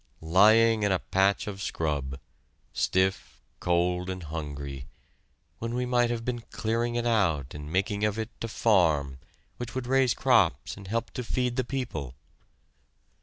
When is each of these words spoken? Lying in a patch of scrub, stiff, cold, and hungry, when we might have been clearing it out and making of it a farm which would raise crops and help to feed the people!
Lying 0.33 0.81
in 0.81 0.91
a 0.91 0.97
patch 0.97 1.45
of 1.45 1.61
scrub, 1.61 2.19
stiff, 2.73 3.39
cold, 3.59 4.09
and 4.09 4.23
hungry, 4.23 4.87
when 5.59 5.75
we 5.75 5.85
might 5.85 6.09
have 6.09 6.25
been 6.25 6.41
clearing 6.49 6.95
it 6.95 7.05
out 7.05 7.53
and 7.53 7.71
making 7.71 8.03
of 8.03 8.17
it 8.17 8.31
a 8.41 8.47
farm 8.47 9.19
which 9.57 9.75
would 9.75 9.85
raise 9.85 10.15
crops 10.15 10.75
and 10.75 10.87
help 10.87 11.11
to 11.11 11.23
feed 11.23 11.55
the 11.55 11.63
people! 11.63 12.15